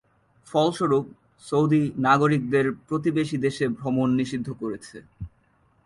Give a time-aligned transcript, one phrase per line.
[0.47, 1.05] ফলস্বরূপ,
[1.43, 4.97] সৌদি নাগরিকদের প্রতিবেশী দেশে ভ্রমণ নিষিদ্ধ করেছে।